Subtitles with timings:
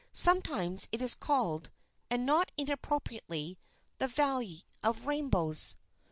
[0.13, 1.69] Sometimes it is called,
[2.09, 3.59] and not inappropriately,
[3.99, 5.75] the Valley of Rainbows.